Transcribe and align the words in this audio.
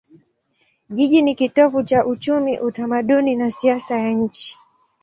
Jiji 0.89 1.21
ni 1.21 1.35
kitovu 1.35 1.83
cha 1.83 2.05
uchumi, 2.05 2.59
utamaduni 2.59 3.35
na 3.35 3.51
siasa 3.51 3.97
ya 3.99 4.09
nchi. 4.11 4.57